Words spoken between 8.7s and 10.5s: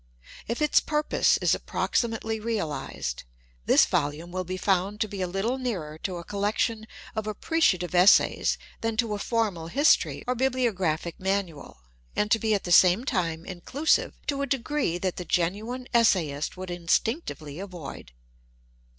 than to a formal histoiy or